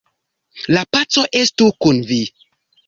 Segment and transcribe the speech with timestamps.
[0.77, 2.21] La paco estu kun vi!